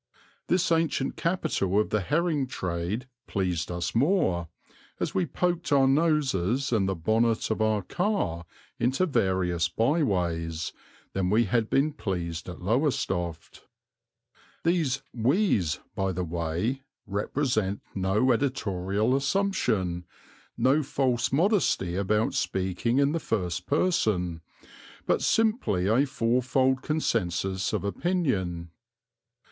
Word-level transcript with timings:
This 0.47 0.71
ancient 0.71 1.15
capital 1.15 1.79
of 1.79 1.91
the 1.91 1.99
herring 2.01 2.47
trade 2.47 3.07
pleased 3.27 3.71
us 3.71 3.93
more, 3.93 4.47
as 4.99 5.13
we 5.13 5.27
poked 5.27 5.71
our 5.71 5.87
noses 5.87 6.71
and 6.73 6.89
the 6.89 6.95
bonnet 6.95 7.51
of 7.51 7.61
our 7.61 7.83
car 7.83 8.47
into 8.79 9.05
various 9.05 9.69
byways, 9.69 10.73
than 11.13 11.29
we 11.29 11.43
had 11.43 11.69
been 11.69 11.93
pleased 11.93 12.49
at 12.49 12.63
Lowestoft. 12.63 13.67
(These 14.63 15.03
"we's," 15.13 15.77
by 15.93 16.11
the 16.13 16.23
way, 16.23 16.81
represent 17.05 17.81
no 17.93 18.31
editorial 18.31 19.15
assumption, 19.15 20.05
no 20.57 20.81
false 20.81 21.31
modesty 21.31 21.95
about 21.95 22.33
speaking 22.33 22.97
in 22.97 23.11
the 23.11 23.19
first 23.19 23.67
person, 23.67 24.41
but 25.05 25.21
simply 25.21 25.85
a 25.85 26.07
fourfold 26.07 26.81
consensus 26.81 27.71
of 27.71 27.83
opinion.) 27.83 28.71